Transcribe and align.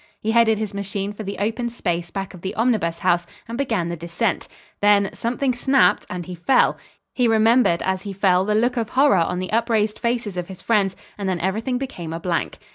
He 0.19 0.31
headed 0.31 0.57
his 0.57 0.73
machine 0.73 1.13
for 1.13 1.21
the 1.21 1.37
open 1.37 1.69
space 1.69 2.09
back 2.09 2.33
of 2.33 2.41
the 2.41 2.55
Omnibus 2.55 2.97
House, 2.97 3.27
and 3.47 3.55
began 3.55 3.89
the 3.89 3.95
descent. 3.95 4.47
Then, 4.81 5.11
something 5.13 5.53
snapped, 5.53 6.07
and 6.09 6.25
he 6.25 6.33
fell. 6.33 6.79
He 7.13 7.27
remembered 7.27 7.83
as 7.83 8.01
he 8.01 8.11
fell 8.11 8.43
the 8.43 8.55
look 8.55 8.77
of 8.77 8.89
horror 8.89 9.13
on 9.17 9.37
the 9.37 9.51
up 9.53 9.69
raised 9.69 9.99
faces 9.99 10.37
of 10.37 10.47
his 10.47 10.59
friends, 10.63 10.95
and 11.19 11.29
then 11.29 11.39
everything 11.39 11.77
became 11.77 12.13
a 12.13 12.19
blank. 12.19 12.57